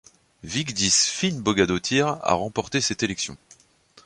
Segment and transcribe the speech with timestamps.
[0.41, 3.37] Vigdís Finnbogadóttir a remporté cette élection.